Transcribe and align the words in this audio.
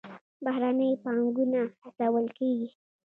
بهرنۍ 0.43 0.91
پانګونه 1.03 1.61
هڅول 1.83 2.25
کیږي 2.37 2.67